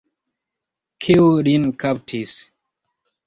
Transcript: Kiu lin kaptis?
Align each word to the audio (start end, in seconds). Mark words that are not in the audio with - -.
Kiu 1.05 1.27
lin 1.47 1.69
kaptis? 1.83 2.31